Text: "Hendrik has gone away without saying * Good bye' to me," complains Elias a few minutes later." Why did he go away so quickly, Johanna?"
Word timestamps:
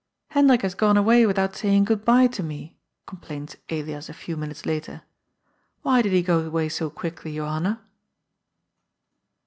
"Hendrik 0.31 0.63
has 0.63 0.73
gone 0.73 0.97
away 0.97 1.27
without 1.27 1.55
saying 1.55 1.83
* 1.83 1.83
Good 1.85 2.03
bye' 2.03 2.25
to 2.25 2.41
me," 2.41 2.75
complains 3.05 3.55
Elias 3.69 4.09
a 4.09 4.15
few 4.15 4.35
minutes 4.35 4.65
later." 4.65 5.03
Why 5.83 6.01
did 6.01 6.11
he 6.11 6.23
go 6.23 6.39
away 6.39 6.69
so 6.69 6.89
quickly, 6.89 7.35
Johanna?" 7.35 7.83